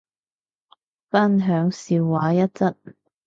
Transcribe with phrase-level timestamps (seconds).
[1.11, 2.75] 分享笑話一則